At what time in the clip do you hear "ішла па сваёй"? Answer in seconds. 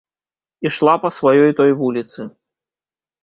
0.69-1.51